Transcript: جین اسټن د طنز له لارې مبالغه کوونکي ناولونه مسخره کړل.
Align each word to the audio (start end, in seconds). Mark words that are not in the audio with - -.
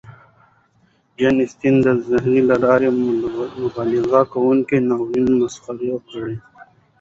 جین 1.17 1.35
اسټن 1.45 1.75
د 1.83 1.85
طنز 1.85 2.09
له 2.47 2.55
لارې 2.63 2.87
مبالغه 3.69 4.21
کوونکي 4.33 4.75
ناولونه 4.87 5.31
مسخره 5.41 5.95
کړل. 6.07 6.33